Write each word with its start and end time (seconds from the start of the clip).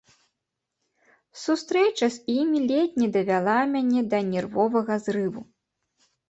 Сустрэча 1.41 2.07
з 2.15 2.37
імі 2.37 2.59
ледзь 2.71 2.97
не 3.03 3.09
давяла 3.19 3.59
мяне 3.75 4.01
да 4.15 4.23
нервовага 4.33 4.99
зрыву. 5.05 5.41